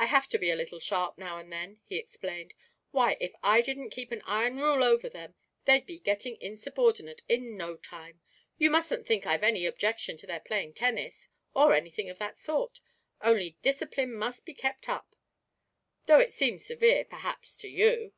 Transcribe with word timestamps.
'I 0.00 0.06
have 0.06 0.26
to 0.30 0.38
be 0.40 0.50
a 0.50 0.56
little 0.56 0.80
sharp 0.80 1.18
now 1.18 1.38
and 1.38 1.52
then,' 1.52 1.78
he 1.84 1.94
explained. 1.98 2.52
'Why, 2.90 3.16
if 3.20 3.32
I 3.44 3.60
didn't 3.62 3.90
keep 3.90 4.10
an 4.10 4.22
iron 4.26 4.56
rule 4.56 4.82
over 4.82 5.08
them, 5.08 5.36
they'd 5.66 5.86
be 5.86 6.00
getting 6.00 6.36
insubordinate 6.40 7.22
in 7.28 7.56
no 7.56 7.76
time. 7.76 8.20
You 8.58 8.70
mustn't 8.72 9.06
think 9.06 9.24
I've 9.24 9.44
any 9.44 9.64
objection 9.64 10.16
to 10.16 10.26
their 10.26 10.40
playing 10.40 10.74
tennis, 10.74 11.28
or 11.54 11.74
anything 11.74 12.10
of 12.10 12.18
that 12.18 12.36
sort; 12.36 12.80
only 13.20 13.56
discipline 13.62 14.14
must 14.14 14.44
be 14.44 14.52
kept 14.52 14.88
up; 14.88 15.14
though 16.06 16.18
it 16.18 16.32
seems 16.32 16.64
severe, 16.66 17.04
perhaps, 17.04 17.56
to 17.58 17.68
you.' 17.68 18.14